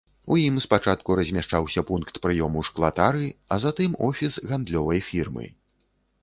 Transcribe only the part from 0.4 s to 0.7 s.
ім